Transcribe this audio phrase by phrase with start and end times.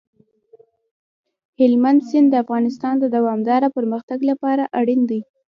[1.59, 5.21] هلمند سیند د افغانستان د دوامداره پرمختګ لپاره اړین دي.